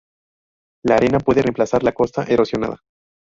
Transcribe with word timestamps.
La 0.83 0.95
arena 0.95 1.19
puede 1.19 1.43
reemplazar 1.43 1.83
la 1.83 1.91
costa 1.91 2.23
erosionada. 2.23 2.77